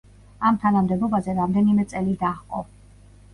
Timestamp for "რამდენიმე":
1.41-1.85